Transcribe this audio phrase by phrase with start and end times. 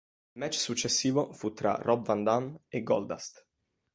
[0.35, 3.45] Il match successivo fu tra Rob Van Dam e Goldust.